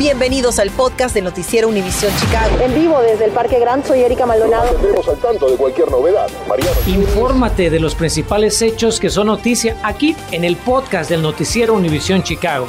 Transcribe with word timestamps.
Bienvenidos 0.00 0.58
al 0.58 0.70
podcast 0.70 1.14
del 1.14 1.24
Noticiero 1.24 1.68
Univisión 1.68 2.10
Chicago. 2.18 2.58
En 2.62 2.74
vivo 2.74 3.02
desde 3.02 3.26
el 3.26 3.32
Parque 3.32 3.58
Gran, 3.58 3.84
soy 3.84 4.00
Erika 4.00 4.24
Maldonado. 4.24 4.74
Estamos 4.74 5.06
al 5.06 5.18
tanto 5.18 5.50
de 5.50 5.58
cualquier 5.58 5.90
novedad. 5.90 6.26
Mariano. 6.48 6.72
Infórmate 6.86 7.68
de 7.68 7.80
los 7.80 7.94
principales 7.94 8.62
hechos 8.62 8.98
que 8.98 9.10
son 9.10 9.26
noticia 9.26 9.76
aquí 9.82 10.16
en 10.30 10.44
el 10.44 10.56
podcast 10.56 11.10
del 11.10 11.20
Noticiero 11.20 11.74
Univisión 11.74 12.22
Chicago. 12.22 12.66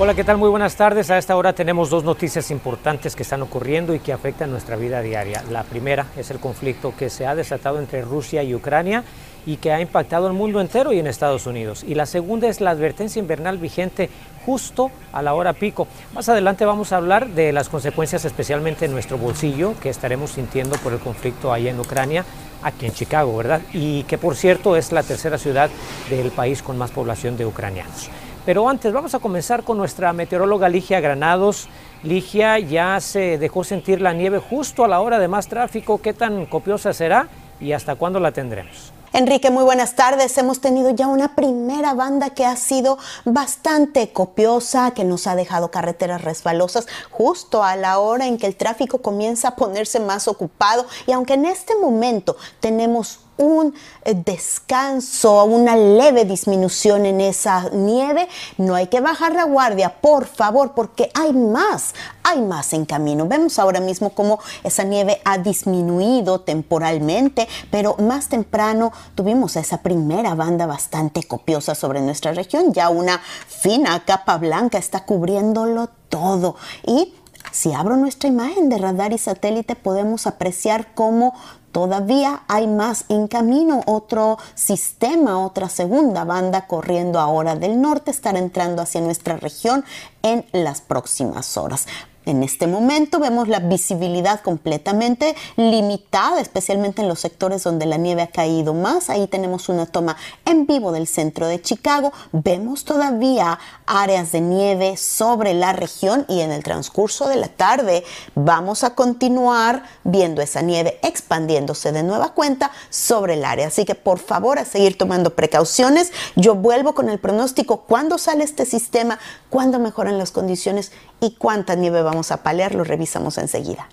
Hola, 0.00 0.14
¿qué 0.14 0.24
tal? 0.24 0.38
Muy 0.38 0.48
buenas 0.48 0.74
tardes. 0.74 1.08
A 1.12 1.18
esta 1.18 1.36
hora 1.36 1.52
tenemos 1.52 1.90
dos 1.90 2.02
noticias 2.02 2.50
importantes 2.50 3.14
que 3.14 3.22
están 3.22 3.42
ocurriendo 3.42 3.94
y 3.94 4.00
que 4.00 4.12
afectan 4.12 4.50
nuestra 4.50 4.74
vida 4.74 5.00
diaria. 5.00 5.44
La 5.48 5.62
primera 5.62 6.06
es 6.16 6.32
el 6.32 6.40
conflicto 6.40 6.92
que 6.98 7.08
se 7.08 7.24
ha 7.24 7.36
desatado 7.36 7.78
entre 7.78 8.02
Rusia 8.02 8.42
y 8.42 8.52
Ucrania 8.52 9.04
y 9.46 9.56
que 9.56 9.72
ha 9.72 9.80
impactado 9.80 10.26
al 10.26 10.32
mundo 10.32 10.60
entero 10.60 10.92
y 10.92 10.98
en 10.98 11.06
Estados 11.06 11.46
Unidos. 11.46 11.84
Y 11.86 11.94
la 11.94 12.06
segunda 12.06 12.48
es 12.48 12.60
la 12.60 12.70
advertencia 12.70 13.20
invernal 13.20 13.58
vigente 13.58 14.10
justo 14.44 14.90
a 15.12 15.22
la 15.22 15.34
hora 15.34 15.52
pico. 15.52 15.86
Más 16.14 16.28
adelante 16.28 16.64
vamos 16.64 16.92
a 16.92 16.96
hablar 16.96 17.28
de 17.28 17.52
las 17.52 17.68
consecuencias 17.68 18.24
especialmente 18.24 18.86
en 18.86 18.92
nuestro 18.92 19.18
bolsillo 19.18 19.74
que 19.80 19.90
estaremos 19.90 20.32
sintiendo 20.32 20.76
por 20.78 20.92
el 20.92 20.98
conflicto 20.98 21.52
ahí 21.52 21.68
en 21.68 21.78
Ucrania, 21.78 22.24
aquí 22.62 22.86
en 22.86 22.92
Chicago, 22.92 23.36
¿verdad? 23.36 23.60
Y 23.72 24.04
que 24.04 24.18
por 24.18 24.36
cierto 24.36 24.76
es 24.76 24.92
la 24.92 25.02
tercera 25.02 25.38
ciudad 25.38 25.70
del 26.08 26.30
país 26.30 26.62
con 26.62 26.78
más 26.78 26.90
población 26.90 27.36
de 27.36 27.46
ucranianos. 27.46 28.10
Pero 28.46 28.68
antes 28.68 28.92
vamos 28.92 29.14
a 29.14 29.18
comenzar 29.18 29.64
con 29.64 29.76
nuestra 29.76 30.12
meteoróloga 30.12 30.68
Ligia 30.68 31.00
Granados. 31.00 31.68
Ligia 32.02 32.58
ya 32.58 32.98
se 33.00 33.36
dejó 33.36 33.64
sentir 33.64 34.00
la 34.00 34.14
nieve 34.14 34.38
justo 34.38 34.82
a 34.82 34.88
la 34.88 35.00
hora 35.00 35.18
de 35.18 35.28
más 35.28 35.46
tráfico. 35.46 36.00
¿Qué 36.00 36.14
tan 36.14 36.46
copiosa 36.46 36.94
será 36.94 37.28
y 37.60 37.72
hasta 37.72 37.96
cuándo 37.96 38.18
la 38.18 38.32
tendremos? 38.32 38.94
Enrique, 39.12 39.50
muy 39.50 39.64
buenas 39.64 39.96
tardes. 39.96 40.38
Hemos 40.38 40.60
tenido 40.60 40.90
ya 40.90 41.08
una 41.08 41.34
primera 41.34 41.94
banda 41.94 42.30
que 42.30 42.46
ha 42.46 42.54
sido 42.54 42.96
bastante 43.24 44.12
copiosa, 44.12 44.92
que 44.92 45.02
nos 45.02 45.26
ha 45.26 45.34
dejado 45.34 45.72
carreteras 45.72 46.22
resbalosas 46.22 46.86
justo 47.10 47.64
a 47.64 47.74
la 47.74 47.98
hora 47.98 48.28
en 48.28 48.38
que 48.38 48.46
el 48.46 48.54
tráfico 48.54 49.02
comienza 49.02 49.48
a 49.48 49.56
ponerse 49.56 49.98
más 49.98 50.28
ocupado. 50.28 50.86
Y 51.08 51.12
aunque 51.12 51.34
en 51.34 51.46
este 51.46 51.74
momento 51.74 52.36
tenemos 52.60 53.18
un 53.40 53.74
eh, 54.04 54.14
descanso, 54.14 55.44
una 55.44 55.74
leve 55.76 56.24
disminución 56.24 57.06
en 57.06 57.20
esa 57.20 57.70
nieve, 57.70 58.28
no 58.58 58.74
hay 58.74 58.86
que 58.86 59.00
bajar 59.00 59.34
la 59.34 59.44
guardia, 59.44 60.00
por 60.00 60.26
favor, 60.26 60.72
porque 60.74 61.10
hay 61.14 61.32
más, 61.32 61.94
hay 62.22 62.40
más 62.42 62.72
en 62.72 62.84
camino. 62.84 63.26
Vemos 63.26 63.58
ahora 63.58 63.80
mismo 63.80 64.10
cómo 64.10 64.38
esa 64.62 64.84
nieve 64.84 65.20
ha 65.24 65.38
disminuido 65.38 66.42
temporalmente, 66.42 67.48
pero 67.70 67.96
más 67.98 68.28
temprano 68.28 68.92
tuvimos 69.14 69.56
esa 69.56 69.78
primera 69.78 70.34
banda 70.34 70.66
bastante 70.66 71.22
copiosa 71.22 71.74
sobre 71.74 72.00
nuestra 72.02 72.32
región, 72.32 72.72
ya 72.72 72.90
una 72.90 73.20
fina 73.48 74.04
capa 74.04 74.36
blanca 74.36 74.78
está 74.78 75.04
cubriéndolo 75.04 75.88
todo. 76.08 76.56
Y 76.86 77.14
si 77.52 77.72
abro 77.72 77.96
nuestra 77.96 78.28
imagen 78.28 78.68
de 78.68 78.78
radar 78.78 79.12
y 79.12 79.18
satélite 79.18 79.76
podemos 79.76 80.26
apreciar 80.26 80.94
cómo 80.94 81.34
Todavía 81.72 82.42
hay 82.48 82.66
más 82.66 83.04
en 83.08 83.28
camino, 83.28 83.82
otro 83.86 84.38
sistema, 84.54 85.44
otra 85.44 85.68
segunda 85.68 86.24
banda 86.24 86.66
corriendo 86.66 87.20
ahora 87.20 87.54
del 87.54 87.80
norte, 87.80 88.10
estará 88.10 88.40
entrando 88.40 88.82
hacia 88.82 89.00
nuestra 89.00 89.36
región 89.36 89.84
en 90.22 90.44
las 90.52 90.80
próximas 90.80 91.56
horas. 91.56 91.86
En 92.26 92.42
este 92.42 92.66
momento 92.66 93.18
vemos 93.18 93.48
la 93.48 93.60
visibilidad 93.60 94.40
completamente 94.40 95.34
limitada, 95.56 96.40
especialmente 96.40 97.02
en 97.02 97.08
los 97.08 97.20
sectores 97.20 97.62
donde 97.62 97.86
la 97.86 97.96
nieve 97.96 98.22
ha 98.22 98.26
caído 98.26 98.74
más. 98.74 99.08
Ahí 99.08 99.26
tenemos 99.26 99.68
una 99.68 99.86
toma 99.86 100.16
en 100.50 100.66
vivo 100.66 100.92
del 100.92 101.06
centro 101.06 101.46
de 101.46 101.62
Chicago. 101.62 102.12
Vemos 102.32 102.84
todavía 102.84 103.58
áreas 103.86 104.32
de 104.32 104.40
nieve 104.40 104.96
sobre 104.96 105.54
la 105.54 105.72
región 105.72 106.26
y 106.28 106.40
en 106.40 106.50
el 106.50 106.62
transcurso 106.62 107.28
de 107.28 107.36
la 107.36 107.48
tarde 107.48 108.04
vamos 108.34 108.84
a 108.84 108.94
continuar 108.94 109.84
viendo 110.04 110.42
esa 110.42 110.62
nieve 110.62 110.98
expandiéndose 111.02 111.92
de 111.92 112.02
nueva 112.02 112.34
cuenta 112.34 112.70
sobre 112.90 113.34
el 113.34 113.44
área. 113.44 113.68
Así 113.68 113.84
que 113.84 113.94
por 113.94 114.18
favor 114.18 114.58
a 114.58 114.64
seguir 114.64 114.98
tomando 114.98 115.34
precauciones. 115.34 116.12
Yo 116.36 116.54
vuelvo 116.54 116.94
con 116.94 117.08
el 117.08 117.18
pronóstico 117.18 117.82
cuándo 117.82 118.18
sale 118.18 118.44
este 118.44 118.66
sistema, 118.66 119.18
cuándo 119.48 119.78
mejoran 119.78 120.18
las 120.18 120.32
condiciones 120.32 120.92
y 121.20 121.36
cuánta 121.36 121.74
nieve 121.76 122.02
vamos 122.02 122.32
a 122.32 122.42
palear, 122.42 122.74
lo 122.74 122.84
revisamos 122.84 123.38
enseguida. 123.38 123.88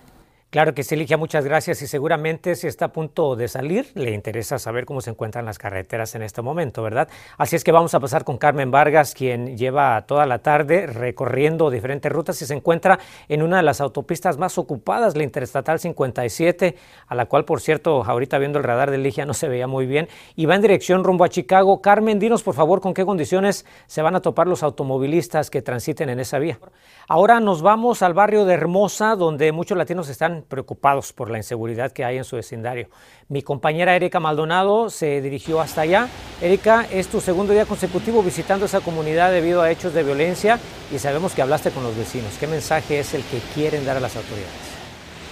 Claro 0.50 0.74
que 0.74 0.84
sí, 0.84 0.96
Ligia, 0.96 1.18
muchas 1.18 1.44
gracias. 1.44 1.82
Y 1.82 1.88
seguramente 1.88 2.56
si 2.56 2.68
está 2.68 2.86
a 2.86 2.94
punto 2.94 3.36
de 3.36 3.50
salir, 3.50 3.92
le 3.96 4.12
interesa 4.12 4.58
saber 4.60 4.86
cómo 4.86 5.02
se 5.02 5.10
encuentran 5.10 5.44
las 5.44 5.58
carreteras 5.58 6.16
en 6.16 6.22
este 6.22 6.42
momento, 6.42 6.82
¿verdad? 6.82 7.10
Así 7.38 7.58
es 7.58 7.66
que 7.66 7.74
vamos 7.74 7.94
a 7.94 8.00
pasar 8.00 8.24
con 8.24 8.38
Carmen 8.38 8.72
Vargas, 8.72 9.14
quien 9.14 9.58
lleva 9.58 10.06
toda 10.08 10.26
la 10.26 10.40
tarde 10.40 10.88
recorriendo 10.88 11.70
diferentes 11.70 12.10
rutas 12.10 12.42
y 12.42 12.46
se 12.46 12.54
encuentra 12.54 12.98
en 13.28 13.44
una 13.44 13.58
de 13.58 13.64
las 13.64 13.82
autopistas 13.82 14.38
más 14.38 14.58
ocupadas, 14.58 15.18
la 15.18 15.24
Interestatal 15.24 15.80
57, 15.80 16.78
a 17.08 17.16
la 17.16 17.26
cual, 17.26 17.44
por 17.44 17.60
cierto, 17.60 18.06
ahorita 18.06 18.38
viendo 18.38 18.58
el 18.58 18.64
radar 18.64 18.90
de 18.90 19.00
Ligia 19.00 19.26
no 19.26 19.34
se 19.34 19.50
veía 19.50 19.68
muy 19.68 19.86
bien, 19.86 20.08
y 20.38 20.46
va 20.46 20.56
en 20.56 20.62
dirección 20.62 21.04
rumbo 21.04 21.26
a 21.26 21.30
Chicago. 21.30 21.82
Carmen, 21.82 22.20
dinos 22.20 22.44
por 22.44 22.56
favor 22.56 22.80
con 22.80 22.94
qué 22.94 23.04
condiciones 23.04 23.66
se 23.88 24.02
van 24.02 24.16
a 24.16 24.22
topar 24.22 24.48
los 24.48 24.64
automovilistas 24.64 25.50
que 25.50 25.62
transiten 25.62 26.08
en 26.08 26.22
esa 26.22 26.40
vía. 26.40 26.58
Ahora 27.10 27.42
nos 27.42 27.62
vamos 27.62 28.02
al 28.02 28.14
barrio 28.14 28.46
de 28.46 28.54
Hermosa, 28.54 29.18
donde 29.18 29.52
muchos 29.52 29.78
latinos 29.78 30.08
están 30.08 30.37
preocupados 30.42 31.14
por 31.14 31.30
la 31.30 31.38
inseguridad 31.38 31.92
que 31.92 32.06
hay 32.06 32.18
en 32.18 32.24
su 32.24 32.36
vecindario. 32.36 32.90
Mi 33.30 33.42
compañera 33.42 33.96
Erika 33.96 34.20
Maldonado 34.20 34.90
se 34.90 35.22
dirigió 35.22 35.62
hasta 35.62 35.82
allá. 35.82 36.08
Erika, 36.42 36.88
es 36.92 37.08
tu 37.08 37.22
segundo 37.22 37.54
día 37.54 37.66
consecutivo 37.66 38.24
visitando 38.24 38.66
esa 38.66 38.82
comunidad 38.82 39.32
debido 39.32 39.62
a 39.62 39.72
hechos 39.72 39.94
de 39.94 40.04
violencia 40.04 40.60
y 40.94 41.00
sabemos 41.00 41.34
que 41.34 41.42
hablaste 41.42 41.72
con 41.72 41.84
los 41.84 41.96
vecinos. 41.96 42.34
¿Qué 42.40 42.48
mensaje 42.48 43.00
es 43.00 43.14
el 43.14 43.24
que 43.24 43.40
quieren 43.54 43.86
dar 43.86 43.98
a 43.98 44.00
las 44.00 44.16
autoridades? 44.16 44.78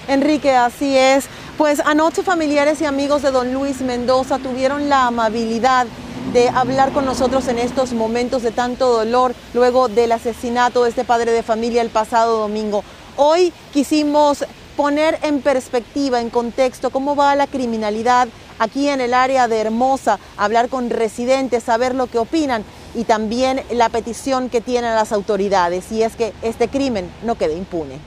Enrique, 0.08 0.52
así 0.52 0.98
es. 0.98 1.28
Pues 1.58 1.80
anoche 1.80 2.22
familiares 2.22 2.82
y 2.82 2.86
amigos 2.86 3.22
de 3.22 3.32
don 3.32 3.54
Luis 3.54 3.82
Mendoza 3.82 4.40
tuvieron 4.40 4.90
la 4.90 5.08
amabilidad 5.08 5.88
de 6.34 6.50
hablar 6.50 6.92
con 6.92 7.06
nosotros 7.06 7.48
en 7.48 7.58
estos 7.58 7.94
momentos 7.94 8.44
de 8.44 8.52
tanto 8.52 8.92
dolor 8.92 9.34
luego 9.54 9.88
del 9.88 10.12
asesinato 10.12 10.84
de 10.84 10.90
este 10.90 11.06
padre 11.06 11.32
de 11.32 11.44
familia 11.44 11.82
el 11.82 11.90
pasado 11.90 12.40
domingo. 12.40 12.84
Hoy 13.16 13.54
quisimos 13.72 14.46
poner 14.76 15.20
en 15.24 15.42
perspectiva, 15.42 16.22
en 16.22 16.30
contexto, 16.30 16.90
cómo 16.90 17.16
va 17.16 17.36
la 17.36 17.48
criminalidad 17.48 18.28
aquí 18.60 18.90
en 18.90 19.02
el 19.02 19.14
área 19.14 19.48
de 19.48 19.60
Hermosa, 19.60 20.20
hablar 20.38 20.70
con 20.70 20.90
residentes, 20.90 21.64
saber 21.64 21.96
lo 21.96 22.08
que 22.08 22.20
opinan 22.20 22.64
y 22.94 23.04
también 23.04 23.62
la 23.72 23.90
petición 23.90 24.50
que 24.50 24.62
tienen 24.62 24.96
las 24.96 25.12
autoridades, 25.12 25.92
y 25.92 26.04
es 26.04 26.16
que 26.16 26.34
este 26.42 26.68
crimen 26.68 27.10
no 27.24 27.36
quede 27.36 27.56
impune. 27.58 28.00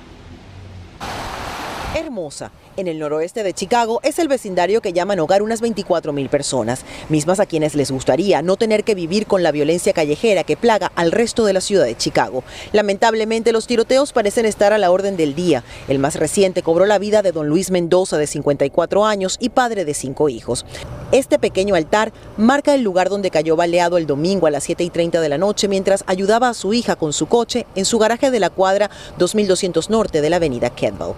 Hermosa 1.95 2.51
en 2.79 2.87
el 2.89 2.99
noroeste 2.99 3.43
de 3.43 3.53
Chicago, 3.53 4.01
es 4.05 4.19
el 4.19 4.29
vecindario 4.29 4.81
que 4.81 4.93
llaman 4.93 5.19
hogar 5.19 5.43
unas 5.43 5.61
24 5.61 6.13
mil 6.13 6.29
personas, 6.29 6.85
mismas 7.09 7.41
a 7.41 7.47
quienes 7.47 7.75
les 7.75 7.91
gustaría 7.91 8.41
no 8.41 8.57
tener 8.57 8.85
que 8.85 8.95
vivir 8.95 9.27
con 9.27 9.43
la 9.43 9.51
violencia 9.51 9.93
callejera 9.93 10.45
que 10.45 10.57
plaga 10.57 10.93
al 10.95 11.11
resto 11.13 11.45
de 11.45 11.53
la 11.53 11.61
ciudad 11.61 11.85
de 11.85 11.97
Chicago. 11.97 12.45
Lamentablemente, 12.73 13.53
los 13.53 13.67
tiroteos 13.67 14.13
parecen 14.13 14.47
estar 14.47 14.73
a 14.73 14.79
la 14.79 14.91
orden 14.93 15.17
del 15.17 15.35
día. 15.35 15.65
El 15.89 15.99
más 15.99 16.15
reciente 16.17 16.63
cobró 16.63 16.87
la 16.87 16.99
vida 16.99 17.23
de 17.23 17.33
don 17.33 17.49
Luis 17.49 17.71
Mendoza, 17.71 18.17
de 18.17 18.27
54 18.27 19.05
años 19.05 19.37
y 19.41 19.49
padre 19.49 19.85
de 19.85 19.95
cinco 19.95 20.29
hijos. 20.29 20.65
Este 21.11 21.39
pequeño 21.39 21.75
altar 21.75 22.13
marca 22.37 22.75
el 22.75 22.83
lugar 22.83 23.09
donde 23.09 23.31
cayó 23.31 23.57
baleado 23.57 23.99
el 23.99 24.07
domingo 24.07 24.47
a 24.47 24.51
las 24.51 24.65
7 24.65 24.85
y 24.85 24.91
30 24.91 25.21
de 25.21 25.29
la 25.29 25.39
noche 25.39 25.67
mientras 25.67 26.05
ayudaba 26.07 26.49
a 26.49 26.55
su 26.55 26.73
hija 26.75 26.97
con 26.97 27.13
su 27.13 27.27
coche 27.27 27.67
en 27.75 27.85
su 27.85 27.99
garaje 27.99 28.31
de 28.31 28.41
la 28.41 28.51
cuadra 28.51 28.91
2200 29.19 29.91
Norte 29.91 30.21
de 30.21 30.31
la 30.31 30.37
avenida 30.37 30.71
Kendall 30.71 31.15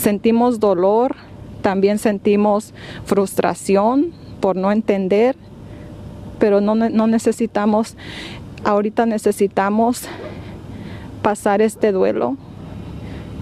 sentimos 0.00 0.58
dolor, 0.60 1.14
también 1.62 1.98
sentimos 1.98 2.72
frustración 3.04 4.12
por 4.40 4.56
no 4.56 4.72
entender, 4.72 5.36
pero 6.38 6.60
no, 6.60 6.74
no 6.74 7.06
necesitamos, 7.06 7.96
ahorita 8.64 9.06
necesitamos 9.06 10.02
pasar 11.22 11.60
este 11.60 11.92
duelo. 11.92 12.36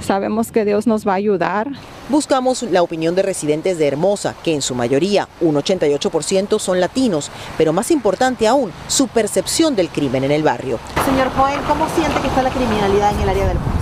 Sabemos 0.00 0.52
que 0.52 0.64
Dios 0.64 0.86
nos 0.86 1.06
va 1.06 1.12
a 1.12 1.16
ayudar. 1.16 1.70
Buscamos 2.08 2.62
la 2.62 2.82
opinión 2.82 3.14
de 3.14 3.22
residentes 3.22 3.78
de 3.78 3.88
Hermosa, 3.88 4.34
que 4.44 4.54
en 4.54 4.62
su 4.62 4.74
mayoría, 4.74 5.28
un 5.40 5.56
88% 5.56 6.58
son 6.58 6.80
latinos, 6.80 7.30
pero 7.56 7.72
más 7.72 7.90
importante 7.90 8.46
aún, 8.46 8.70
su 8.86 9.08
percepción 9.08 9.74
del 9.74 9.88
crimen 9.88 10.24
en 10.24 10.30
el 10.30 10.42
barrio. 10.42 10.78
Señor 11.04 11.30
Joven, 11.36 11.58
¿cómo 11.66 11.88
siente 11.90 12.20
que 12.20 12.28
está 12.28 12.42
la 12.42 12.50
criminalidad 12.50 13.12
en 13.14 13.20
el 13.20 13.28
área 13.28 13.44
de 13.44 13.50
Hermosa? 13.50 13.77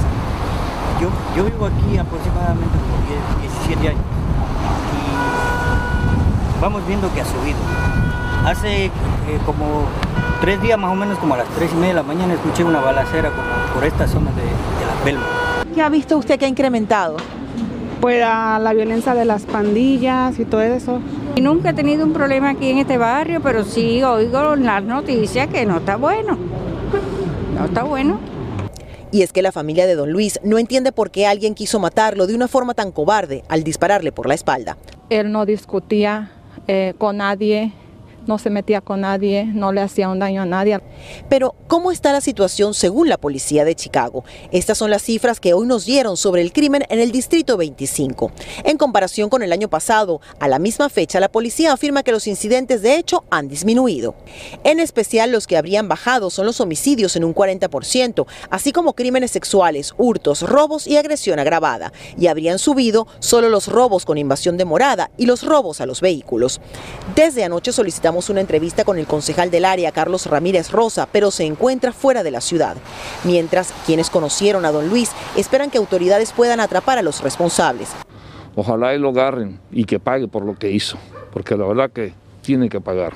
Yo, 1.37 1.45
vivo 1.45 1.67
aquí 1.67 1.99
aproximadamente 1.99 2.79
por 2.79 3.41
17 3.43 3.89
años 3.89 4.01
y 6.57 6.63
vamos 6.63 6.87
viendo 6.87 7.13
que 7.13 7.21
ha 7.21 7.27
subido. 7.27 7.59
Hace 8.47 8.87
eh, 8.87 8.91
como 9.45 9.85
tres 10.41 10.63
días 10.63 10.79
más 10.79 10.91
o 10.93 10.95
menos, 10.95 11.19
como 11.19 11.35
a 11.35 11.37
las 11.37 11.49
tres 11.51 11.73
y 11.73 11.75
media 11.75 11.89
de 11.89 11.95
la 11.95 12.03
mañana, 12.05 12.33
escuché 12.33 12.65
una 12.65 12.81
balacera 12.81 13.31
por 13.75 13.85
esta 13.85 14.09
zona 14.09 14.31
de, 14.31 14.45
la 14.87 15.05
Belma. 15.05 15.27
¿Qué 15.75 15.83
ha 15.83 15.91
visto 15.91 16.17
usted 16.17 16.39
que 16.39 16.47
ha 16.47 16.49
incrementado? 16.49 17.19
Pues 18.01 18.21
la 18.21 18.73
violencia 18.75 19.13
de 19.13 19.27
las 19.27 19.43
pandillas 19.43 20.39
y 20.39 20.47
todo 20.47 20.63
eso. 20.63 21.01
Y 21.35 21.43
nunca 21.43 21.71
he 21.71 21.75
tenido 21.75 22.07
un 22.07 22.15
problema 22.15 22.49
aquí 22.49 22.71
en 22.71 22.79
este 22.79 22.97
barrio, 22.97 23.43
pero 23.43 23.63
sí 23.65 24.03
oigo 24.03 24.57
las 24.57 24.83
noticias 24.83 25.49
que 25.49 25.67
no 25.67 25.77
está 25.77 25.97
bueno. 25.97 26.39
está 27.63 27.83
bueno. 27.83 28.36
Y 29.17 29.23
es 29.23 29.33
que 29.33 29.41
la 29.41 29.51
familia 29.51 29.87
de 29.87 29.95
don 29.95 30.13
Luis 30.13 30.39
no 30.43 30.59
entiende 30.59 30.93
por 30.93 31.11
qué 31.11 31.27
alguien 31.27 31.55
quiso 31.55 31.81
matarlo 31.81 32.27
de 32.27 32.35
una 32.35 32.49
forma 32.49 32.75
tan 32.75 32.93
cobarde 32.93 33.45
al 33.49 33.65
dispararle 33.65 34.13
por 34.13 34.29
la 34.29 34.35
espalda. 34.35 34.77
Él 35.09 35.33
no 35.33 35.47
discutía 35.47 36.33
eh, 36.69 36.93
con 36.99 37.17
nadie, 37.17 37.73
no 38.27 38.39
se 38.39 38.51
metía 38.51 38.81
con 38.81 39.03
nadie, 39.03 39.45
no 39.45 39.73
le 39.73 39.81
hacía 39.81 40.09
un 40.09 40.19
daño 40.19 40.43
a 40.43 40.47
nadie. 40.47 40.81
Pero, 41.29 41.55
¿cómo 41.67 41.93
está 41.93 42.13
la 42.13 42.21
situación 42.21 42.75
según 42.75 43.09
la 43.09 43.19
policía 43.19 43.65
de 43.65 43.75
Chicago? 43.75 44.25
Estas 44.51 44.79
son 44.79 44.91
las 44.91 45.03
cifras 45.03 45.41
que 45.41 45.55
hoy 45.55 45.67
nos 45.67 45.85
dieron 45.85 46.17
sobre 46.17 46.43
el 46.43 46.53
crimen 46.53 46.85
en 46.89 47.01
el 47.01 47.13
Distrito 47.13 47.57
25. 47.57 48.33
En 48.65 48.77
comparación 48.77 49.29
con 49.29 49.43
el 49.43 49.53
año 49.53 49.69
pasado, 49.69 50.21
a 50.41 50.49
la 50.49 50.59
misma 50.59 50.89
fecha, 50.89 51.21
la 51.21 51.31
policía 51.31 51.73
afirma 51.73 52.03
que 52.03 52.13
los 52.13 52.27
incidentes 52.27 52.83
de 52.83 52.97
hecho 52.97 53.25
han 53.31 53.49
disminuido. 53.49 54.15
En 54.65 54.81
especial, 54.81 55.31
los 55.31 55.47
que 55.47 55.57
habrían 55.57 55.89
bajado 55.89 56.31
son 56.31 56.47
los 56.47 56.61
homicidios 56.61 57.17
en 57.17 57.25
un 57.25 57.35
40%, 57.35 58.27
así 58.51 58.73
como 58.73 58.95
crímenes 58.95 59.31
sexuales, 59.31 59.95
hurtos, 59.97 60.43
robos 60.43 60.87
y 60.87 60.97
agresión 60.97 61.39
agravada. 61.39 61.93
Y 62.19 62.27
habrían 62.27 62.59
subido 62.59 63.07
solo 63.19 63.49
los 63.49 63.69
robos 63.69 64.05
con 64.05 64.19
invasión 64.19 64.57
de 64.57 64.65
morada 64.65 65.11
y 65.17 65.27
los 65.27 65.43
robos 65.43 65.81
a 65.81 65.87
los 65.87 66.01
vehículos. 66.01 66.61
Desde 67.15 67.45
anoche 67.45 67.73
solicitamos 67.73 68.16
una 68.31 68.41
entrevista 68.41 68.85
con 68.85 68.99
el 68.99 69.07
concejal 69.07 69.51
del 69.51 69.65
área, 69.65 69.93
Carlos 69.93 70.27
Ramírez 70.27 70.71
Rosa, 70.71 71.07
pero 71.11 71.31
se 71.31 71.45
encuentra 71.45 71.93
fuera 71.93 72.23
de 72.23 72.31
la 72.31 72.41
ciudad. 72.41 72.77
Mientras, 73.25 73.73
quienes 73.85 74.11
conocieron 74.11 74.65
a 74.65 74.73
don 74.73 74.89
Luis 74.89 75.11
esperan 75.37 75.71
que 75.71 75.79
autoridades 75.79 76.33
puedan 76.33 76.61
atrapar 76.61 76.99
a 76.99 77.03
los 77.03 77.23
responsables. 77.23 77.91
Ojalá 78.55 78.95
y 78.95 78.99
lo 78.99 79.11
agarren 79.11 79.61
y 79.71 79.85
que 79.85 79.99
pague 79.99 80.29
por 80.29 80.45
lo 80.45 80.57
que 80.57 80.71
hizo, 80.71 80.97
porque 81.31 81.57
la 81.57 81.67
verdad 81.67 81.91
que 81.91 82.15
tiene 82.43 82.69
que 82.69 82.81
pagar 82.81 83.15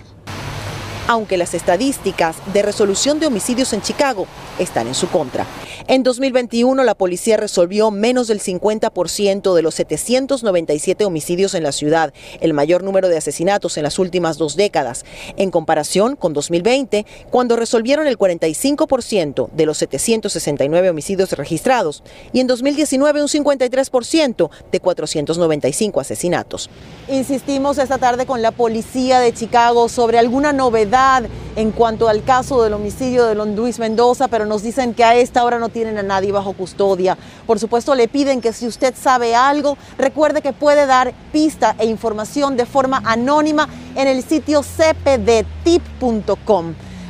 aunque 1.11 1.37
las 1.37 1.55
estadísticas 1.55 2.37
de 2.53 2.63
resolución 2.63 3.19
de 3.19 3.27
homicidios 3.27 3.73
en 3.73 3.83
Chicago 3.83 4.29
están 4.61 4.87
en 4.87 4.95
su 4.95 5.09
contra. 5.09 5.45
En 5.91 6.05
2021 6.05 6.85
la 6.85 6.95
policía 6.95 7.37
resolvió 7.37 7.91
menos 7.91 8.29
del 8.29 8.39
50% 8.39 9.57
de 9.57 9.63
los 9.63 9.75
797 9.75 11.05
homicidios 11.05 11.55
en 11.55 11.65
la 11.65 11.73
ciudad, 11.73 12.15
el 12.41 12.55
mayor 12.55 12.85
número 12.85 13.09
de 13.09 13.17
asesinatos 13.17 13.77
en 13.77 13.83
las 13.83 13.99
últimas 13.99 14.39
dos 14.39 14.55
décadas, 14.55 15.05
en 15.37 15.51
comparación 15.51 16.15
con 16.15 16.33
2020, 16.33 17.07
cuando 17.31 17.57
resolvieron 17.57 18.07
el 18.07 18.17
45% 18.17 19.51
de 19.51 19.67
los 19.67 19.79
769 19.79 20.91
homicidios 20.91 21.33
registrados, 21.33 22.05
y 22.33 22.39
en 22.39 22.47
2019 22.47 23.23
un 23.23 23.29
53% 23.29 24.49
de 24.71 24.79
495 24.79 26.01
asesinatos. 26.01 26.71
Insistimos 27.09 27.79
esta 27.79 27.99
tarde 27.99 28.27
con 28.27 28.43
la 28.43 28.53
policía 28.53 29.19
de 29.19 29.35
Chicago 29.35 29.89
sobre 29.89 30.21
alguna 30.21 30.53
novedad 30.53 31.25
en 31.57 31.73
cuanto 31.73 32.09
al 32.09 32.23
caso 32.23 32.63
del 32.63 32.75
homicidio 32.75 33.27
de 33.27 33.35
Luis 33.35 33.81
Mendoza, 33.81 34.29
pero 34.29 34.47
nos 34.47 34.63
dicen 34.63 34.95
que 34.95 35.03
a 35.03 35.17
esta 35.17 35.43
hora 35.45 35.59
no 35.59 35.69
tienen 35.81 35.97
a 35.97 36.03
nadie 36.03 36.31
bajo 36.31 36.53
custodia. 36.53 37.17
Por 37.47 37.59
supuesto, 37.59 37.95
le 37.95 38.07
piden 38.07 38.43
que 38.43 38.53
si 38.53 38.67
usted 38.67 38.93
sabe 38.95 39.35
algo, 39.35 39.79
recuerde 39.97 40.43
que 40.43 40.53
puede 40.53 40.85
dar 40.85 41.15
pista 41.33 41.75
e 41.79 41.87
información 41.87 42.55
de 42.59 42.67
forma 42.67 43.01
anónima 43.03 43.67
en 43.95 44.07
el 44.07 44.23
sitio 44.23 44.61
cpdtip.com. 44.63 45.95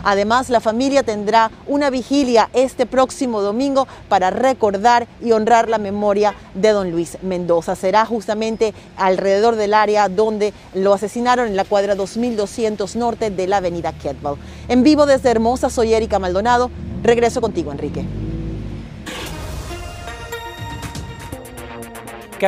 Además, 0.05 0.51
la 0.51 0.61
familia 0.61 1.03
tendrá 1.03 1.51
una 1.67 1.91
vigilia 1.91 2.49
este 2.53 2.87
próximo 2.87 3.43
domingo 3.43 3.89
para 4.09 4.31
recordar 4.31 5.09
y 5.21 5.33
honrar 5.33 5.69
la 5.69 5.79
memoria 5.79 6.37
de 6.55 6.69
don 6.69 6.93
Luis 6.93 7.19
Mendoza. 7.23 7.75
Será 7.75 8.07
justamente 8.07 8.73
alrededor 8.97 9.57
del 9.57 9.75
área 9.75 10.09
donde 10.09 10.55
lo 10.75 10.95
asesinaron 10.95 11.49
en 11.49 11.57
la 11.57 11.65
cuadra 11.65 11.97
2200 11.97 12.95
norte 12.95 13.31
de 13.31 13.49
la 13.49 13.57
avenida 13.57 13.93
Kettle. 13.93 14.37
En 14.69 14.85
vivo 14.85 15.07
desde 15.07 15.29
Hermosa, 15.29 15.71
soy 15.71 15.93
Erika 15.93 16.21
Maldonado. 16.21 16.71
Regreso 17.03 17.41
contigo, 17.41 17.73
Enrique. 17.73 18.30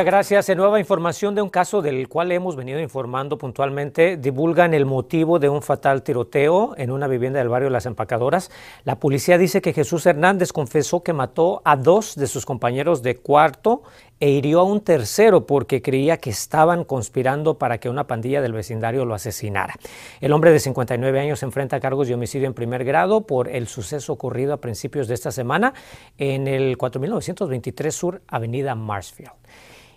Gracias. 0.01 0.49
En 0.49 0.57
nueva 0.57 0.79
información 0.79 1.35
de 1.35 1.43
un 1.43 1.49
caso 1.49 1.83
del 1.83 2.09
cual 2.09 2.31
hemos 2.31 2.55
venido 2.55 2.79
informando 2.79 3.37
puntualmente, 3.37 4.17
divulgan 4.17 4.73
el 4.73 4.87
motivo 4.87 5.37
de 5.37 5.49
un 5.49 5.61
fatal 5.61 6.01
tiroteo 6.01 6.73
en 6.77 6.89
una 6.89 7.07
vivienda 7.07 7.37
del 7.37 7.47
barrio 7.47 7.69
Las 7.69 7.85
Empacadoras. 7.85 8.49
La 8.85 8.99
policía 8.99 9.37
dice 9.37 9.61
que 9.61 9.71
Jesús 9.71 10.05
Hernández 10.07 10.51
confesó 10.51 11.03
que 11.03 11.13
mató 11.13 11.61
a 11.63 11.75
dos 11.75 12.15
de 12.15 12.25
sus 12.25 12.43
compañeros 12.43 13.03
de 13.03 13.17
cuarto 13.17 13.83
e 14.19 14.31
hirió 14.31 14.61
a 14.61 14.63
un 14.63 14.81
tercero 14.81 15.45
porque 15.45 15.81
creía 15.81 16.17
que 16.17 16.31
estaban 16.31 16.85
conspirando 16.85 17.57
para 17.57 17.77
que 17.77 17.87
una 17.87 18.07
pandilla 18.07 18.41
del 18.41 18.53
vecindario 18.53 19.05
lo 19.05 19.13
asesinara. 19.13 19.75
El 20.21 20.33
hombre 20.33 20.51
de 20.51 20.59
59 20.59 21.19
años 21.19 21.43
enfrenta 21.43 21.79
cargos 21.79 22.07
de 22.07 22.15
homicidio 22.15 22.47
en 22.47 22.53
primer 22.53 22.83
grado 22.83 23.21
por 23.21 23.47
el 23.47 23.67
suceso 23.67 24.11
ocurrido 24.11 24.53
a 24.53 24.57
principios 24.57 25.07
de 25.07 25.13
esta 25.13 25.31
semana 25.31 25.73
en 26.17 26.47
el 26.47 26.77
4923 26.77 27.95
Sur, 27.95 28.21
Avenida 28.27 28.75
Marsfield 28.75 29.42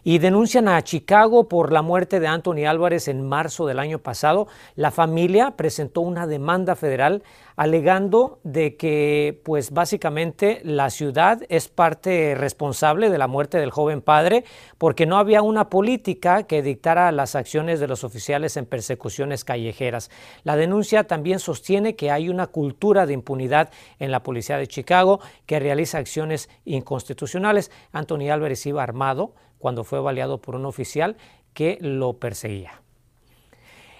y 0.07 0.19
denuncian 0.19 0.69
a 0.69 0.81
Chicago 0.85 1.49
por 1.49 1.73
la 1.73 1.83
muerte 1.83 2.21
de 2.21 2.29
Anthony 2.29 2.65
Álvarez 2.69 3.09
en 3.09 3.29
marzo 3.29 3.67
del 3.67 3.81
año 3.81 3.99
pasado. 3.99 4.47
La 4.77 4.93
familia 4.93 5.57
presentó 5.57 6.01
una 6.01 6.29
demanda 6.29 6.77
federal 6.77 7.25
alegando 7.57 8.39
de 8.45 8.77
que 8.77 9.41
pues 9.45 9.73
básicamente 9.73 10.61
la 10.63 10.91
ciudad 10.91 11.41
es 11.49 11.67
parte 11.67 12.37
responsable 12.37 13.11
de 13.11 13.19
la 13.19 13.27
muerte 13.27 13.59
del 13.59 13.73
joven 13.73 14.01
padre 14.01 14.45
porque 14.79 15.07
no 15.07 15.19
había 15.19 15.43
una 15.43 15.71
política 15.71 16.45
que 16.45 16.63
dictara 16.63 17.11
las 17.11 17.35
acciones 17.35 17.81
de 17.81 17.89
los 17.89 18.05
oficiales 18.05 18.57
en 18.57 18.67
persecuciones 18.67 19.43
callejeras. 19.43 20.13
La 20.45 20.55
denuncia 20.55 21.09
también 21.09 21.41
sostiene 21.41 21.97
que 21.97 22.13
hay 22.13 22.29
una 22.29 22.47
cultura 22.47 23.07
de 23.07 23.15
impunidad 23.15 23.71
en 23.99 24.13
la 24.13 24.23
policía 24.23 24.57
de 24.57 24.69
Chicago 24.69 25.19
que 25.47 25.59
realiza 25.59 25.99
acciones 25.99 26.49
inconstitucionales. 26.65 27.73
Anthony 27.91 28.31
Álvarez 28.31 28.65
iba 28.67 28.85
armado 28.85 29.35
cuando 29.59 29.85
fue 29.85 30.01
baleado 30.01 30.39
por 30.39 30.55
un 30.55 30.67
oficial 30.67 31.17
que 31.55 31.79
lo 31.81 32.15
perseguía. 32.15 32.83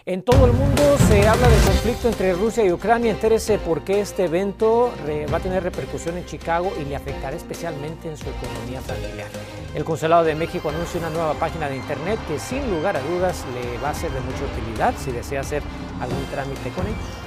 En 0.09 0.23
todo 0.23 0.47
el 0.47 0.53
mundo 0.53 0.83
se 1.09 1.27
habla 1.27 1.49
del 1.49 1.61
conflicto 1.63 2.07
entre 2.07 2.33
Rusia 2.33 2.65
y 2.65 2.71
Ucrania. 2.71 3.11
Entérese 3.11 3.59
por 3.59 3.83
qué 3.83 3.99
este 3.99 4.27
evento 4.27 4.93
va 5.33 5.39
a 5.39 5.41
tener 5.41 5.65
repercusión 5.65 6.17
en 6.17 6.25
Chicago 6.25 6.73
y 6.81 6.85
le 6.85 6.95
afectará 6.95 7.37
especialmente 7.37 8.09
en 8.09 8.17
su 8.17 8.27
economía 8.29 8.81
familiar. 8.83 9.27
El 9.75 9.85
Consulado 9.85 10.23
de 10.23 10.37
México 10.37 10.69
anuncia 10.69 11.01
una 11.01 11.11
nueva 11.11 11.35
página 11.35 11.69
de 11.69 11.75
internet 11.75 12.21
que 12.29 12.39
sin 12.39 12.71
lugar 12.71 12.97
a 12.97 13.01
dudas 13.01 13.45
le 13.53 13.79
va 13.79 13.91
a 13.91 13.95
ser 13.95 14.13
de 14.13 14.21
mucha 14.21 14.45
utilidad 14.45 14.95
si 14.97 15.11
desea 15.11 15.41
hacer 15.41 15.65
algún 16.01 16.25
trámite 16.27 16.71
con 16.71 16.87
ellos. 16.87 17.26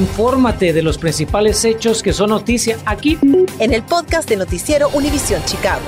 Infórmate 0.00 0.72
de 0.72 0.80
los 0.80 0.96
principales 0.96 1.62
hechos 1.62 2.02
que 2.02 2.14
son 2.14 2.30
noticia 2.30 2.78
aquí 2.86 3.18
en 3.58 3.74
el 3.74 3.82
podcast 3.82 4.26
de 4.26 4.38
Noticiero 4.38 4.88
Univisión 4.94 5.44
Chicago. 5.44 5.82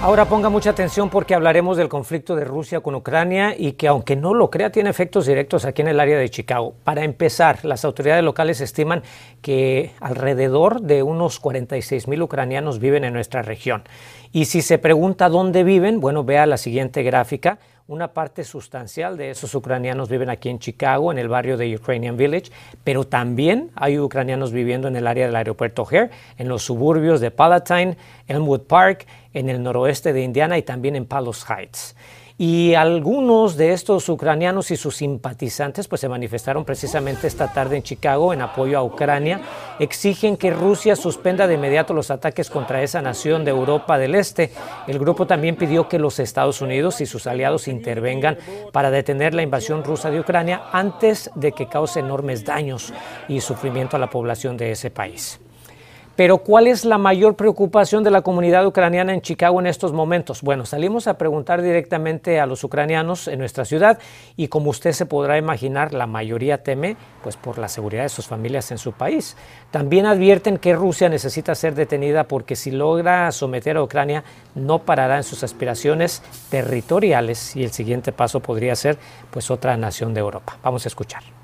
Ahora 0.00 0.24
ponga 0.24 0.48
mucha 0.48 0.70
atención 0.70 1.10
porque 1.10 1.34
hablaremos 1.34 1.76
del 1.76 1.90
conflicto 1.90 2.34
de 2.34 2.46
Rusia 2.46 2.80
con 2.80 2.94
Ucrania 2.94 3.54
y 3.58 3.72
que 3.72 3.88
aunque 3.88 4.16
no 4.16 4.32
lo 4.32 4.48
crea 4.48 4.70
tiene 4.70 4.88
efectos 4.88 5.26
directos 5.26 5.66
aquí 5.66 5.82
en 5.82 5.88
el 5.88 6.00
área 6.00 6.16
de 6.16 6.30
Chicago. 6.30 6.72
Para 6.82 7.04
empezar, 7.04 7.62
las 7.66 7.84
autoridades 7.84 8.24
locales 8.24 8.62
estiman 8.62 9.02
que 9.42 9.90
alrededor 10.00 10.80
de 10.80 11.02
unos 11.02 11.40
46 11.40 12.08
mil 12.08 12.22
ucranianos 12.22 12.78
viven 12.78 13.04
en 13.04 13.12
nuestra 13.12 13.42
región. 13.42 13.82
Y 14.32 14.46
si 14.46 14.62
se 14.62 14.78
pregunta 14.78 15.28
dónde 15.28 15.62
viven, 15.62 16.00
bueno, 16.00 16.24
vea 16.24 16.46
la 16.46 16.56
siguiente 16.56 17.02
gráfica. 17.02 17.58
Una 17.88 18.08
parte 18.12 18.44
sustancial 18.44 19.16
de 19.16 19.30
esos 19.30 19.54
ucranianos 19.54 20.10
viven 20.10 20.28
aquí 20.28 20.50
en 20.50 20.58
Chicago, 20.58 21.10
en 21.10 21.16
el 21.16 21.26
barrio 21.26 21.56
de 21.56 21.74
Ukrainian 21.74 22.18
Village, 22.18 22.52
pero 22.84 23.04
también 23.04 23.70
hay 23.76 23.98
ucranianos 23.98 24.52
viviendo 24.52 24.88
en 24.88 24.96
el 24.96 25.06
área 25.06 25.24
del 25.24 25.34
aeropuerto 25.34 25.84
O'Hare, 25.84 26.10
en 26.36 26.48
los 26.48 26.62
suburbios 26.62 27.22
de 27.22 27.30
Palatine, 27.30 27.96
Elmwood 28.26 28.64
Park, 28.64 29.06
en 29.32 29.48
el 29.48 29.62
noroeste 29.62 30.12
de 30.12 30.20
Indiana 30.20 30.58
y 30.58 30.62
también 30.62 30.96
en 30.96 31.06
Palos 31.06 31.46
Heights. 31.48 31.96
Y 32.40 32.74
algunos 32.74 33.56
de 33.56 33.72
estos 33.72 34.08
ucranianos 34.08 34.70
y 34.70 34.76
sus 34.76 34.94
simpatizantes 34.94 35.88
pues 35.88 36.00
se 36.00 36.08
manifestaron 36.08 36.64
precisamente 36.64 37.26
esta 37.26 37.52
tarde 37.52 37.76
en 37.76 37.82
Chicago 37.82 38.32
en 38.32 38.42
apoyo 38.42 38.78
a 38.78 38.84
Ucrania. 38.84 39.40
Exigen 39.80 40.36
que 40.36 40.52
Rusia 40.52 40.94
suspenda 40.94 41.48
de 41.48 41.54
inmediato 41.54 41.94
los 41.94 42.12
ataques 42.12 42.48
contra 42.48 42.80
esa 42.80 43.02
nación 43.02 43.44
de 43.44 43.50
Europa 43.50 43.98
del 43.98 44.14
Este. 44.14 44.52
El 44.86 45.00
grupo 45.00 45.26
también 45.26 45.56
pidió 45.56 45.88
que 45.88 45.98
los 45.98 46.20
Estados 46.20 46.62
Unidos 46.62 47.00
y 47.00 47.06
sus 47.06 47.26
aliados 47.26 47.66
intervengan 47.66 48.38
para 48.70 48.92
detener 48.92 49.34
la 49.34 49.42
invasión 49.42 49.82
rusa 49.82 50.08
de 50.08 50.20
Ucrania 50.20 50.62
antes 50.70 51.32
de 51.34 51.50
que 51.50 51.66
cause 51.66 51.98
enormes 51.98 52.44
daños 52.44 52.92
y 53.26 53.40
sufrimiento 53.40 53.96
a 53.96 54.00
la 54.00 54.10
población 54.10 54.56
de 54.56 54.70
ese 54.70 54.92
país. 54.92 55.40
Pero 56.18 56.38
¿cuál 56.38 56.66
es 56.66 56.84
la 56.84 56.98
mayor 56.98 57.36
preocupación 57.36 58.02
de 58.02 58.10
la 58.10 58.22
comunidad 58.22 58.66
ucraniana 58.66 59.14
en 59.14 59.20
Chicago 59.20 59.60
en 59.60 59.68
estos 59.68 59.92
momentos? 59.92 60.42
Bueno, 60.42 60.66
salimos 60.66 61.06
a 61.06 61.16
preguntar 61.16 61.62
directamente 61.62 62.40
a 62.40 62.46
los 62.46 62.64
ucranianos 62.64 63.28
en 63.28 63.38
nuestra 63.38 63.64
ciudad 63.64 64.00
y 64.36 64.48
como 64.48 64.70
usted 64.70 64.90
se 64.90 65.06
podrá 65.06 65.38
imaginar, 65.38 65.94
la 65.94 66.08
mayoría 66.08 66.64
teme 66.64 66.96
pues 67.22 67.36
por 67.36 67.58
la 67.58 67.68
seguridad 67.68 68.02
de 68.02 68.08
sus 68.08 68.26
familias 68.26 68.72
en 68.72 68.78
su 68.78 68.90
país. 68.94 69.36
También 69.70 70.06
advierten 70.06 70.58
que 70.58 70.74
Rusia 70.74 71.08
necesita 71.08 71.54
ser 71.54 71.76
detenida 71.76 72.24
porque 72.24 72.56
si 72.56 72.72
logra 72.72 73.30
someter 73.30 73.76
a 73.76 73.84
Ucrania 73.84 74.24
no 74.56 74.80
parará 74.80 75.18
en 75.18 75.22
sus 75.22 75.44
aspiraciones 75.44 76.24
territoriales 76.50 77.54
y 77.54 77.62
el 77.62 77.70
siguiente 77.70 78.10
paso 78.10 78.40
podría 78.40 78.74
ser 78.74 78.98
pues 79.30 79.52
otra 79.52 79.76
nación 79.76 80.14
de 80.14 80.18
Europa. 80.18 80.58
Vamos 80.64 80.84
a 80.84 80.88
escuchar. 80.88 81.37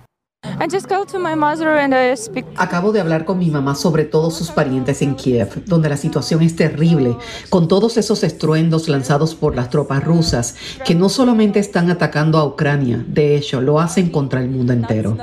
Acabo 2.56 2.92
de 2.92 3.00
hablar 3.00 3.24
con 3.24 3.38
mi 3.38 3.50
mamá 3.50 3.74
sobre 3.74 4.04
todos 4.04 4.36
sus 4.36 4.50
parientes 4.50 5.02
en 5.02 5.14
Kiev, 5.14 5.64
donde 5.66 5.88
la 5.88 5.96
situación 5.96 6.42
es 6.42 6.56
terrible, 6.56 7.16
con 7.50 7.68
todos 7.68 7.96
esos 7.96 8.22
estruendos 8.22 8.88
lanzados 8.88 9.34
por 9.34 9.56
las 9.56 9.70
tropas 9.70 10.04
rusas, 10.04 10.56
que 10.84 10.94
no 10.94 11.08
solamente 11.08 11.58
están 11.58 11.90
atacando 11.90 12.38
a 12.38 12.44
Ucrania, 12.44 13.04
de 13.06 13.36
hecho, 13.36 13.60
lo 13.60 13.80
hacen 13.80 14.10
contra 14.10 14.40
el 14.40 14.48
mundo 14.48 14.72
entero. 14.72 15.16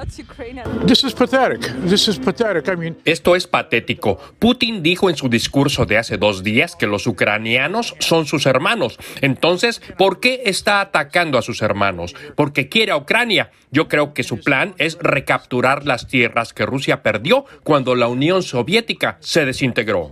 Esto 3.05 3.35
es 3.35 3.47
patético. 3.47 4.17
Putin 4.39 4.83
dijo 4.83 5.09
en 5.09 5.15
su 5.15 5.29
discurso 5.29 5.85
de 5.85 5.97
hace 5.97 6.17
dos 6.17 6.43
días 6.43 6.75
que 6.75 6.88
los 6.88 7.07
ucranianos 7.07 7.95
son 8.00 8.25
sus 8.25 8.45
hermanos. 8.45 8.97
Entonces, 9.21 9.81
¿por 9.97 10.19
qué 10.19 10.43
está 10.45 10.81
atacando 10.81 11.38
a 11.38 11.41
sus 11.41 11.61
hermanos? 11.61 12.15
Porque 12.35 12.69
quiere 12.69 12.91
a 12.91 12.97
Ucrania. 12.97 13.51
Yo 13.71 13.88
creo 13.88 14.13
que 14.13 14.23
su 14.23 14.39
plan 14.41 14.75
es 14.77 14.97
recapturar 15.21 15.85
las 15.85 16.07
tierras 16.07 16.51
que 16.51 16.65
Rusia 16.65 17.03
perdió 17.03 17.45
cuando 17.63 17.93
la 17.95 18.07
Unión 18.07 18.41
Soviética 18.41 19.17
se 19.19 19.45
desintegró. 19.45 20.11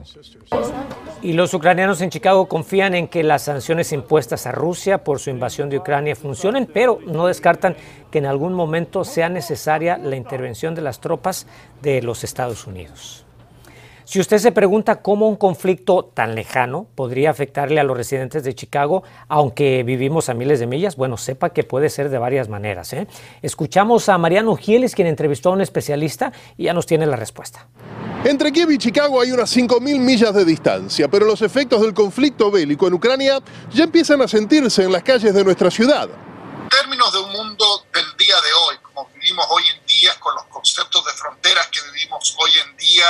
Y 1.24 1.34
los 1.34 1.54
ucranianos 1.54 2.02
en 2.02 2.12
Chicago 2.12 2.48
confían 2.48 2.94
en 2.94 3.08
que 3.08 3.24
las 3.24 3.42
sanciones 3.42 3.92
impuestas 3.92 4.46
a 4.46 4.52
Rusia 4.52 5.04
por 5.04 5.20
su 5.20 5.32
invasión 5.32 5.70
de 5.70 5.80
Ucrania 5.80 6.16
funcionen, 6.16 6.70
pero 6.72 7.00
no 7.06 7.26
descartan 7.26 7.76
que 8.12 8.20
en 8.20 8.28
algún 8.28 8.54
momento 8.54 9.04
sea 9.04 9.30
necesaria 9.30 9.98
la 9.98 10.16
intervención 10.16 10.76
de 10.76 10.82
las 10.82 11.02
tropas 11.02 11.48
de 11.82 12.04
los 12.04 12.24
Estados 12.24 12.68
Unidos. 12.68 13.26
Si 14.10 14.20
usted 14.20 14.40
se 14.40 14.52
pregunta 14.52 15.04
cómo 15.04 15.30
un 15.30 15.36
conflicto 15.36 16.04
tan 16.04 16.34
lejano 16.34 16.88
podría 16.96 17.30
afectarle 17.30 17.80
a 17.80 17.84
los 17.84 17.96
residentes 17.96 18.44
de 18.44 18.56
Chicago, 18.56 19.04
aunque 19.28 19.84
vivimos 19.84 20.30
a 20.30 20.34
miles 20.34 20.60
de 20.60 20.66
millas, 20.66 20.96
bueno, 20.96 21.16
sepa 21.16 21.52
que 21.52 21.64
puede 21.64 21.92
ser 21.92 22.10
de 22.10 22.18
varias 22.18 22.50
maneras. 22.50 22.92
¿eh? 22.94 23.06
Escuchamos 23.44 24.10
a 24.10 24.18
Mariano 24.18 24.56
Gieles, 24.56 24.96
quien 24.96 25.08
entrevistó 25.08 25.50
a 25.50 25.52
un 25.52 25.62
especialista 25.62 26.34
y 26.58 26.64
ya 26.64 26.74
nos 26.74 26.88
tiene 26.88 27.06
la 27.06 27.18
respuesta. 27.18 27.68
Entre 28.24 28.52
Kiev 28.52 28.72
y 28.72 28.80
Chicago 28.80 29.22
hay 29.22 29.32
unas 29.32 29.56
5.000 29.56 30.00
millas 30.00 30.34
de 30.34 30.44
distancia, 30.44 31.08
pero 31.08 31.28
los 31.28 31.44
efectos 31.44 31.80
del 31.80 31.94
conflicto 31.94 32.50
bélico 32.50 32.88
en 32.88 32.96
Ucrania 32.96 33.38
ya 33.72 33.84
empiezan 33.84 34.24
a 34.24 34.28
sentirse 34.28 34.86
en 34.86 34.92
las 34.92 35.04
calles 35.04 35.36
de 35.36 35.44
nuestra 35.44 35.70
ciudad. 35.70 36.10
En 36.64 36.70
términos 36.70 37.14
de 37.14 37.20
un 37.20 37.32
mundo 37.32 37.86
del 37.94 38.18
día 38.18 38.36
de 38.38 38.54
hoy, 38.54 38.76
como 38.82 39.08
vivimos 39.14 39.46
hoy 39.52 39.62
en 39.72 39.79
con 40.20 40.36
los 40.36 40.46
conceptos 40.46 41.06
de 41.06 41.12
fronteras 41.14 41.68
que 41.68 41.80
vivimos 41.92 42.36
hoy 42.40 42.52
en 42.66 42.78
día, 42.78 43.06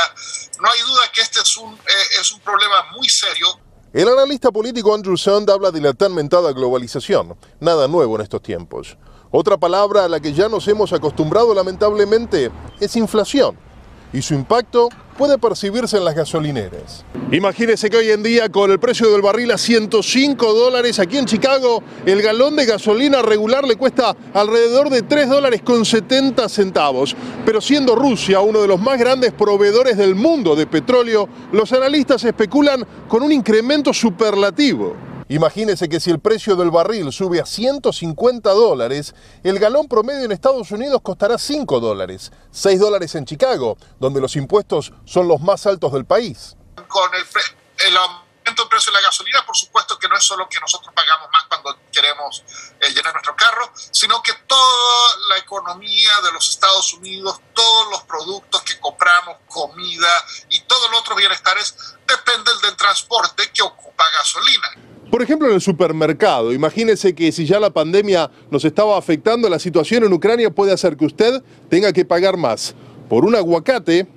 no 0.60 0.70
hay 0.70 0.80
duda 0.82 1.12
que 1.14 1.22
este 1.22 1.40
es 1.42 1.58
un, 1.58 1.74
eh, 1.74 2.20
es 2.20 2.32
un 2.32 2.40
problema 2.42 2.92
muy 2.92 3.08
serio. 3.08 3.48
El 3.94 4.08
analista 4.08 4.52
político 4.52 4.94
Andrew 4.94 5.18
Sand 5.18 5.50
habla 5.50 5.72
de 5.72 5.82
la 5.82 5.94
tan 5.94 6.14
mentada 6.14 6.52
globalización, 6.52 7.38
nada 7.60 7.88
nuevo 7.88 8.16
en 8.16 8.22
estos 8.22 8.42
tiempos. 8.42 8.98
Otra 9.32 9.58
palabra 9.58 10.06
a 10.06 10.10
la 10.10 10.20
que 10.20 10.34
ya 10.34 10.50
nos 10.50 10.68
hemos 10.68 10.92
acostumbrado 10.94 11.54
lamentablemente 11.54 12.52
es 12.80 12.96
inflación 12.96 13.69
y 14.14 14.22
su 14.22 14.34
impacto 14.34 14.90
puede 15.18 15.38
percibirse 15.38 15.98
en 15.98 16.06
las 16.06 16.16
gasolineras. 16.16 17.04
Imagínese 17.32 17.90
que 17.90 17.98
hoy 17.98 18.10
en 18.10 18.24
día 18.24 18.50
con 18.50 18.72
el 18.72 18.80
precio 18.80 19.12
del 19.12 19.22
barril 19.22 19.52
a 19.52 19.58
105 19.58 20.54
dólares 20.54 20.98
aquí 20.98 21.18
en 21.18 21.26
Chicago, 21.26 21.84
el 22.06 22.22
galón 22.22 22.56
de 22.56 22.66
gasolina 22.66 23.22
regular 23.22 23.68
le 23.68 23.76
cuesta 23.76 24.16
alrededor 24.34 24.90
de 24.90 25.02
3 25.02 25.30
dólares 25.30 25.62
con 25.62 25.84
70 25.84 26.48
centavos. 26.48 27.16
Pero 27.46 27.60
siendo 27.60 27.96
Rusia 27.96 28.40
uno 28.40 28.62
de 28.62 28.68
los 28.68 28.80
más 28.80 28.98
grandes 28.98 29.34
proveedores 29.34 29.98
del 29.98 30.16
mundo 30.16 30.56
de 30.56 30.68
petróleo, 30.68 31.28
los 31.52 31.74
analistas 31.74 32.24
especulan 32.24 32.86
con 33.10 33.22
un 33.22 33.34
incremento 33.34 33.94
superlativo. 33.94 35.09
Imagínese 35.32 35.88
que 35.88 36.00
si 36.00 36.10
el 36.10 36.20
precio 36.20 36.56
del 36.56 36.72
barril 36.72 37.14
sube 37.14 37.40
a 37.40 37.46
150 37.46 38.50
dólares, 38.50 39.14
el 39.44 39.60
galón 39.60 39.88
promedio 39.88 40.26
en 40.26 40.32
Estados 40.32 40.72
Unidos 40.72 41.02
costará 41.04 41.38
5 41.38 41.80
dólares, 41.80 42.32
6 42.52 42.80
dólares 42.80 43.14
en 43.14 43.26
Chicago, 43.26 43.78
donde 44.00 44.22
los 44.22 44.36
impuestos 44.36 44.92
son 45.06 45.28
los 45.28 45.40
más 45.40 45.68
altos 45.68 45.94
del 45.94 46.06
país. 46.06 46.56
Con 46.88 47.12
el, 47.14 47.96
aumento 47.96 48.64
del 48.64 48.70
precio 48.70 48.92
de 48.92 49.00
la 49.00 49.06
gasolina, 49.06 49.46
por 49.46 49.56
supuesto 49.56 50.00
que 50.00 50.10
no 50.10 50.18
es 50.18 50.24
solo 50.24 50.50
que 50.50 50.60
nosotros 50.60 50.92
pagamos 50.96 51.30
más 51.32 51.44
cuando 51.44 51.78
queremos 51.92 52.44
eh, 52.80 52.90
llenar 52.90 53.14
nuestro 53.14 53.36
carro, 53.36 53.72
sino 53.76 54.24
que 54.24 54.34
toda 54.48 55.18
la 55.30 55.38
economía 55.38 56.22
de 56.24 56.32
los 56.32 56.50
Estados 56.50 56.92
Unidos, 56.96 57.40
todos 57.54 57.92
los 57.92 58.02
productos 58.06 58.64
que 58.64 58.80
compramos, 58.80 59.38
comida 59.48 60.26
y 60.50 60.62
todos 60.62 60.90
los 60.90 61.02
otros 61.02 61.20
bienestares 61.20 61.76
dependen 62.08 62.60
del 62.64 62.76
transporte 62.76 63.52
que 63.52 63.62
ocupa 63.62 64.06
gasolina. 64.18 64.90
Por 65.10 65.24
ejemplo, 65.24 65.48
en 65.48 65.56
el 65.56 65.62
supermercado, 65.62 66.54
imagínese 66.54 67.16
que 67.16 67.32
si 67.32 67.46
ya 67.46 67.60
la 67.60 67.72
pandemia 67.72 68.30
nos 68.52 68.64
estaba 68.64 68.96
afectando, 68.96 69.50
la 69.50 69.58
situación 69.58 70.04
en 70.04 70.14
Ucrania 70.14 70.52
puede 70.52 70.72
hacer 70.72 70.96
que 70.96 71.06
usted 71.06 71.42
tenga 71.68 71.92
que 71.92 72.06
pagar 72.06 72.38
más 72.38 72.76
por 73.08 73.26
un 73.26 73.36
aguacate 73.36 74.08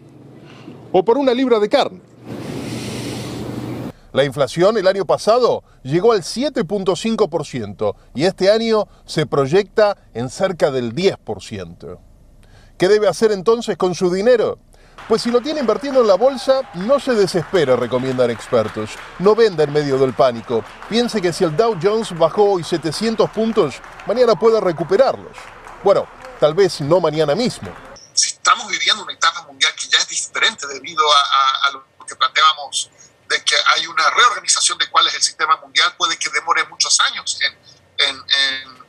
o 0.92 1.02
por 1.02 1.16
una 1.16 1.32
libra 1.32 1.58
de 1.58 1.68
carne. 1.70 2.00
La 4.12 4.24
inflación 4.24 4.76
el 4.76 4.86
año 4.86 5.06
pasado 5.06 5.64
llegó 5.82 6.12
al 6.12 6.20
7.5% 6.20 7.94
y 8.14 8.24
este 8.24 8.50
año 8.50 8.86
se 9.06 9.24
proyecta 9.24 9.96
en 10.12 10.28
cerca 10.28 10.70
del 10.70 10.94
10%. 10.94 11.98
¿Qué 12.76 12.88
debe 12.88 13.08
hacer 13.08 13.32
entonces 13.32 13.78
con 13.78 13.94
su 13.94 14.12
dinero? 14.12 14.58
Pues 15.08 15.22
si 15.22 15.30
lo 15.30 15.40
tiene 15.40 15.60
invirtiendo 15.60 16.00
en 16.00 16.06
la 16.06 16.14
bolsa, 16.14 16.62
no 16.74 17.00
se 17.00 17.12
desespere, 17.14 17.76
recomiendan 17.76 18.30
expertos. 18.30 18.90
No 19.18 19.34
venda 19.34 19.64
en 19.64 19.72
medio 19.72 19.98
del 19.98 20.14
pánico. 20.14 20.64
Piense 20.88 21.20
que 21.20 21.32
si 21.32 21.44
el 21.44 21.56
Dow 21.56 21.78
Jones 21.82 22.16
bajó 22.16 22.52
hoy 22.52 22.64
700 22.64 23.28
puntos, 23.30 23.74
mañana 24.06 24.34
puede 24.36 24.60
recuperarlos. 24.60 25.36
Bueno, 25.82 26.06
tal 26.38 26.54
vez 26.54 26.80
no 26.80 27.00
mañana 27.00 27.34
mismo. 27.34 27.74
Si 28.14 28.28
estamos 28.28 28.68
viviendo 28.68 29.02
una 29.02 29.12
etapa 29.12 29.42
mundial 29.42 29.72
que 29.74 29.88
ya 29.88 29.98
es 29.98 30.08
diferente 30.08 30.66
debido 30.68 31.02
a, 31.10 31.70
lo 31.72 31.84
que 32.06 32.14
planteábamos 32.14 32.90
de 33.28 33.42
que 33.42 33.56
hay 33.74 33.86
una 33.86 34.08
reorganización 34.10 34.78
de 34.78 34.88
cuál 34.88 35.06
es 35.08 35.14
el 35.14 35.22
sistema 35.22 35.56
mundial, 35.56 35.94
puede 35.96 36.16
que 36.16 36.28
demore 36.30 36.64
muchos 36.68 36.98
años 37.00 37.38
en 37.40 37.56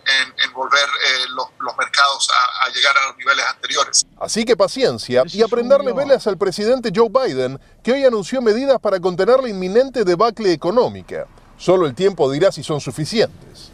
en, 0.05 0.53
volver 0.53 0.87
eh, 0.87 1.25
los, 1.29 1.47
mercados 1.77 2.29
a, 2.29 2.69
llegar 2.69 2.97
a 2.97 3.07
los 3.07 3.17
niveles 3.17 3.45
anteriores. 3.45 4.05
Así 4.23 4.45
que 4.45 4.55
paciencia 4.55 5.23
y 5.33 5.41
aprenderle 5.41 5.91
velas 5.91 6.27
al 6.27 6.37
presidente 6.37 6.93
Joe 6.95 7.09
Biden, 7.09 7.59
que 7.83 7.91
hoy 7.91 8.05
anunció 8.05 8.41
medidas 8.41 8.79
para 8.79 9.01
contener 9.01 9.41
la 9.41 9.49
inminente 9.49 10.05
debacle 10.05 10.53
económica. 10.53 11.27
Solo 11.57 11.85
el 11.87 11.93
tiempo 11.93 12.31
dirá 12.31 12.49
si 12.49 12.63
son 12.63 12.79
suficientes. 12.79 13.69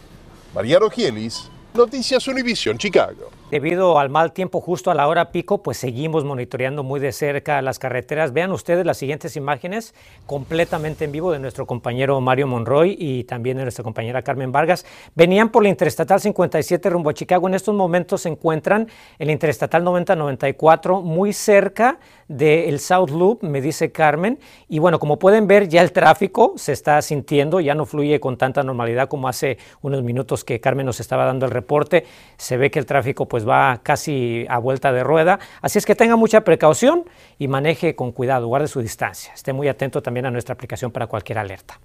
María 0.55 0.79
Rogielis, 0.79 1.43
Noticias 1.75 2.27
Univision, 2.27 2.79
Chicago. 2.79 3.29
Debido 3.51 3.97
al 3.97 4.09
mal 4.09 4.31
tiempo 4.31 4.61
justo 4.61 4.91
a 4.91 4.93
la 4.93 5.07
hora 5.07 5.31
pico, 5.31 5.63
pues 5.63 5.77
seguimos 5.77 6.23
monitoreando 6.23 6.83
muy 6.83 6.99
de 6.99 7.11
cerca 7.11 7.63
las 7.63 7.79
carreteras. 7.79 8.31
Vean 8.31 8.51
ustedes 8.51 8.85
las 8.85 8.97
siguientes 8.97 9.35
imágenes 9.35 9.95
completamente 10.27 11.05
en 11.05 11.11
vivo 11.11 11.31
de 11.31 11.39
nuestro 11.39 11.65
compañero 11.65 12.21
Mario 12.21 12.45
Monroy 12.45 12.95
y 12.99 13.23
también 13.23 13.57
de 13.57 13.63
nuestra 13.63 13.83
compañera 13.83 14.21
Carmen 14.21 14.51
Vargas. 14.51 14.85
Venían 15.15 15.49
por 15.49 15.63
la 15.63 15.69
Interestatal 15.69 16.19
57 16.19 16.91
rumbo 16.91 17.09
a 17.09 17.15
Chicago. 17.15 17.47
En 17.47 17.55
estos 17.55 17.73
momentos 17.73 18.21
se 18.21 18.29
encuentran 18.29 18.87
en 19.17 19.25
la 19.25 19.33
Interestatal 19.33 19.83
9094 19.83 21.01
muy 21.01 21.33
cerca 21.33 21.97
del 22.27 22.79
South 22.79 23.09
Loop, 23.09 23.41
me 23.41 23.59
dice 23.59 23.91
Carmen. 23.91 24.37
Y 24.67 24.77
bueno, 24.77 24.99
como 24.99 25.17
pueden 25.17 25.47
ver, 25.47 25.67
ya 25.67 25.81
el 25.81 25.91
tráfico 25.91 26.53
se 26.55 26.71
está 26.71 27.01
sintiendo, 27.01 27.59
ya 27.59 27.73
no 27.73 27.87
fluye 27.87 28.19
con 28.19 28.37
tanta 28.37 28.61
normalidad 28.61 29.09
como 29.09 29.27
hace 29.27 29.57
unos 29.81 30.03
minutos 30.03 30.43
que 30.43 30.61
Carmen 30.61 30.85
nos 30.85 30.99
estaba 30.99 31.25
dando 31.25 31.47
el 31.47 31.51
reporte. 31.51 32.05
Se 32.37 32.55
ve 32.55 32.69
que 32.69 32.77
el 32.77 32.85
tráfico 32.85 33.27
pues 33.27 33.38
pues 33.39 33.47
va 33.47 33.79
casi 33.81 34.45
a 34.49 34.57
vuelta 34.57 34.91
de 34.91 35.01
rueda. 35.01 35.39
Así 35.61 35.77
es 35.77 35.85
que 35.85 35.95
tenga 35.95 36.17
mucha 36.17 36.41
precaución 36.41 37.05
y 37.37 37.47
maneje 37.47 37.95
con 37.95 38.11
cuidado, 38.11 38.47
guarde 38.47 38.67
su 38.67 38.81
distancia. 38.81 39.31
Esté 39.33 39.53
muy 39.53 39.69
atento 39.69 40.01
también 40.01 40.25
a 40.25 40.31
nuestra 40.31 40.53
aplicación 40.53 40.91
para 40.91 41.07
cualquier 41.07 41.37
alerta. 41.37 41.79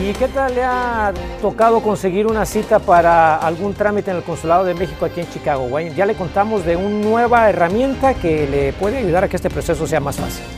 ¿Y 0.00 0.12
qué 0.12 0.28
tal 0.28 0.54
le 0.54 0.62
ha 0.62 1.12
tocado 1.42 1.82
conseguir 1.82 2.28
una 2.28 2.46
cita 2.46 2.78
para 2.78 3.38
algún 3.38 3.74
trámite 3.74 4.12
en 4.12 4.18
el 4.18 4.22
Consulado 4.22 4.64
de 4.64 4.74
México 4.74 5.06
aquí 5.06 5.22
en 5.22 5.28
Chicago? 5.28 5.68
Ya 5.80 6.06
le 6.06 6.14
contamos 6.14 6.64
de 6.64 6.76
una 6.76 7.04
nueva 7.04 7.50
herramienta 7.50 8.14
que 8.14 8.46
le 8.46 8.72
puede 8.74 8.98
ayudar 8.98 9.24
a 9.24 9.28
que 9.28 9.34
este 9.34 9.50
proceso 9.50 9.88
sea 9.88 9.98
más 9.98 10.18
fácil. 10.18 10.57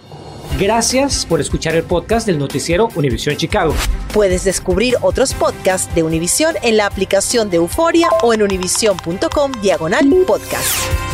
Gracias 0.57 1.25
por 1.25 1.39
escuchar 1.39 1.75
el 1.75 1.83
podcast 1.83 2.25
del 2.25 2.39
noticiero 2.39 2.89
Univisión 2.95 3.37
Chicago. 3.37 3.73
Puedes 4.13 4.43
descubrir 4.43 4.95
otros 5.01 5.33
podcasts 5.33 5.93
de 5.93 6.03
Univisión 6.03 6.55
en 6.63 6.77
la 6.77 6.85
aplicación 6.85 7.49
de 7.49 7.57
Euforia 7.57 8.09
o 8.23 8.33
en 8.33 8.41
univision.com 8.41 9.51
diagonal 9.61 10.09
podcast. 10.25 11.08